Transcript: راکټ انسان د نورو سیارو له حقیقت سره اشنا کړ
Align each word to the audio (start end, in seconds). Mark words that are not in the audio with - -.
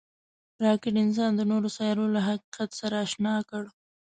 راکټ 0.65 0.95
انسان 1.03 1.31
د 1.35 1.41
نورو 1.51 1.67
سیارو 1.77 2.05
له 2.15 2.21
حقیقت 2.27 2.69
سره 2.79 2.95
اشنا 3.05 3.35
کړ 3.49 3.63